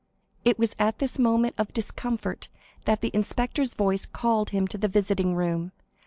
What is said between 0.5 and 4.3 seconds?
was at this moment of discomfort that the inspector's voice